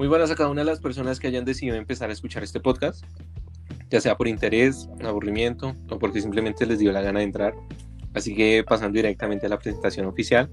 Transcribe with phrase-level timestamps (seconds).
[0.00, 2.58] Muy buenas a cada una de las personas que hayan decidido empezar a escuchar este
[2.58, 3.04] podcast,
[3.90, 7.54] ya sea por interés, aburrimiento o porque simplemente les dio la gana de entrar.
[8.14, 10.50] Así que pasando directamente a la presentación oficial,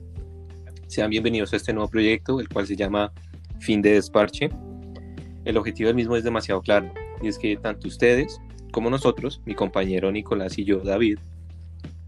[0.87, 3.13] sean bienvenidos a este nuevo proyecto, el cual se llama
[3.61, 4.49] Fin de Desparche.
[5.45, 6.91] El objetivo del mismo es demasiado claro,
[7.21, 8.41] y es que tanto ustedes
[8.73, 11.19] como nosotros, mi compañero Nicolás y yo, David,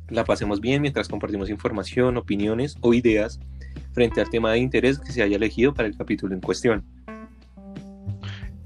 [0.10, 3.40] la pasemos bien mientras compartimos información, opiniones o ideas
[3.94, 6.84] frente al tema de interés que se haya elegido para el capítulo en cuestión.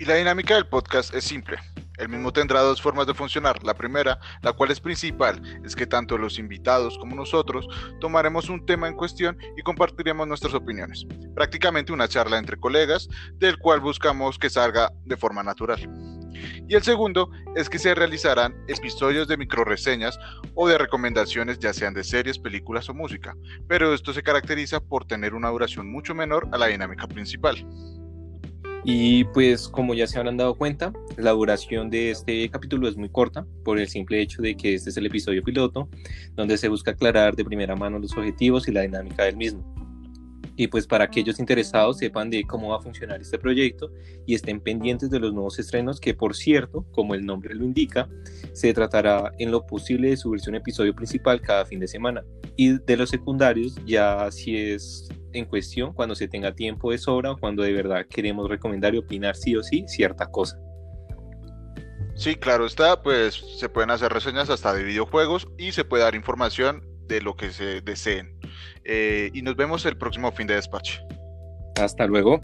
[0.04, 1.58] Y la dinámica del podcast es simple.
[1.98, 3.64] El mismo tendrá dos formas de funcionar.
[3.64, 7.66] La primera, la cual es principal, es que tanto los invitados como nosotros
[8.02, 11.06] tomaremos un tema en cuestión y compartiremos nuestras opiniones.
[11.34, 15.90] Prácticamente una charla entre colegas, del cual buscamos que salga de forma natural.
[16.68, 20.20] Y el segundo es que se realizarán episodios de microreseñas
[20.54, 23.38] o de recomendaciones ya sean de series, películas o música,
[23.70, 27.66] pero esto se caracteriza por tener una duración mucho menor a la dinámica principal.
[28.86, 33.10] Y pues como ya se habrán dado cuenta, la duración de este capítulo es muy
[33.10, 35.88] corta por el simple hecho de que este es el episodio piloto,
[36.36, 39.64] donde se busca aclarar de primera mano los objetivos y la dinámica del mismo.
[40.56, 43.92] Y pues para aquellos interesados sepan de cómo va a funcionar este proyecto
[44.26, 48.08] y estén pendientes de los nuevos estrenos que por cierto, como el nombre lo indica,
[48.52, 52.24] se tratará en lo posible de subirse un episodio principal cada fin de semana.
[52.56, 57.32] Y de los secundarios ya si es en cuestión cuando se tenga tiempo de sobra
[57.32, 60.58] o cuando de verdad queremos recomendar y opinar sí o sí cierta cosa.
[62.16, 66.16] Sí, claro está, pues se pueden hacer reseñas hasta de videojuegos y se puede dar
[66.16, 68.38] información de lo que se deseen.
[68.84, 71.02] Eh, y nos vemos el próximo fin de despacho.
[71.76, 72.40] Hasta luego.